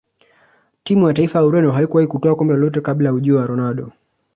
timu 0.83 1.07
ya 1.07 1.13
taifa 1.13 1.39
ya 1.39 1.45
ureno 1.45 1.71
haikuwahi 1.71 2.07
kutwaa 2.07 2.35
kombe 2.35 2.53
lolote 2.53 2.81
kabla 2.81 3.09
ya 3.09 3.13
ujio 3.13 3.35
wa 3.37 3.45
ronaldo 3.47 3.91